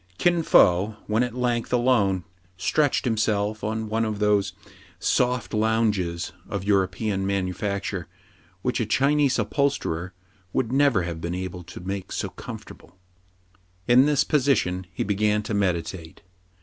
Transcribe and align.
Kin 0.17 0.41
Fo, 0.41 0.95
when 1.05 1.21
at 1.21 1.35
length 1.35 1.71
alone, 1.71 2.23
stretched 2.57 3.05
himself 3.05 3.63
on 3.63 3.87
one 3.87 4.03
of 4.03 4.17
those 4.17 4.49
AN 4.49 4.55
IMPORTANT 4.55 4.73
LETTER. 4.73 5.01
43 5.01 5.15
soft 5.37 5.53
lounges 5.53 6.31
of 6.49 6.63
European 6.63 7.27
manufacture 7.27 8.07
which 8.63 8.79
a 8.79 8.87
Chinese 8.87 9.37
upholsterer 9.37 10.11
would 10.53 10.71
never 10.73 11.03
have 11.03 11.21
been 11.21 11.35
able 11.35 11.61
to 11.65 11.79
make 11.81 12.11
so 12.11 12.29
comfortable. 12.29 12.97
In 13.87 14.07
this 14.07 14.23
position 14.23 14.87
he 14.91 15.03
began 15.03 15.43
to 15.43 15.53
meditate. 15.53 16.23